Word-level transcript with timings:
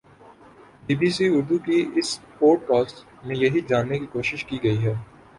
be 0.85 0.93
B 0.99 1.09
C 1.15 1.25
Urdu 1.35 1.57
کی 1.65 1.77
اس 1.97 2.09
pod 2.37 2.57
cost 2.67 2.95
میں 3.25 3.35
یہی 3.35 3.61
جاننے 3.69 3.99
کی 3.99 4.05
کوشش 4.15 4.45
کی 4.45 4.57
گئی 4.63 4.79
ہے 4.85 4.93